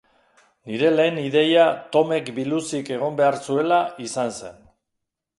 Nire 0.69 0.87
lehen 0.93 1.17
ideia 1.23 1.65
Tomek 1.95 2.31
biluzik 2.39 2.89
egon 2.95 3.19
behar 3.19 3.37
zuela 3.49 3.77
izan 4.07 4.33
zen. 4.41 4.57